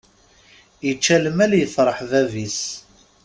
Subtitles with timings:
[0.89, 2.61] Ičča lmal yefṛeḥ bab-is.